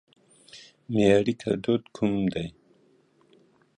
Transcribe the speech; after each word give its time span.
معياري 0.91 1.33
ګړدود 1.41 1.83
کوم 1.95 2.13
دي؟ 2.33 2.45